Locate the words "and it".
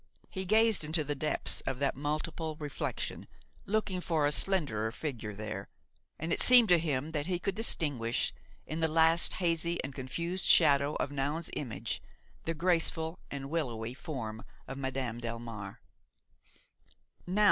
6.17-6.41